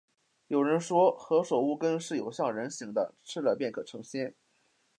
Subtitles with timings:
[0.47, 4.33] 有人说，何首乌根是有像人形的，吃了便可以成仙